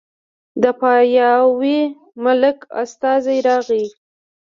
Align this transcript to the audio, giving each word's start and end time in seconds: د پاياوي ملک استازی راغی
د 0.61 0.63
پاياوي 0.79 1.79
ملک 2.23 2.57
استازی 2.81 3.37
راغی 3.47 3.85